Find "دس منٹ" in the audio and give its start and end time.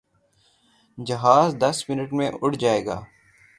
1.61-2.13